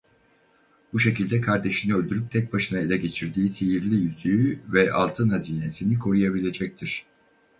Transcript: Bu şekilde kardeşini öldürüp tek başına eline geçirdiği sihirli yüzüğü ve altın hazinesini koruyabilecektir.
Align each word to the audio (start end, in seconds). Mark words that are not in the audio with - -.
Bu 0.93 0.99
şekilde 0.99 1.41
kardeşini 1.41 1.95
öldürüp 1.95 2.31
tek 2.31 2.53
başına 2.53 2.79
eline 2.79 2.97
geçirdiği 2.97 3.49
sihirli 3.49 3.95
yüzüğü 3.95 4.59
ve 4.67 4.93
altın 4.93 5.29
hazinesini 5.29 5.99
koruyabilecektir. 5.99 7.05